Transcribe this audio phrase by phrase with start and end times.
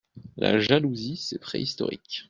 [0.35, 2.19] La jalousie, c'est préhistorique.